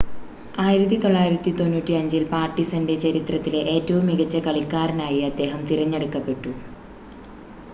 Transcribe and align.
1995-ൽ 0.59 2.23
പാർടിസൻ്റെ 2.31 2.95
ചരിത്രത്തിലെ 3.03 3.61
ഏറ്റവും 3.73 4.07
മികച്ച 4.09 4.37
കളിക്കാരനായി 4.47 5.21
അദ്ദേഹം 5.29 5.61
തിരഞ്ഞെടുക്കപ്പെട്ടു 5.69 6.53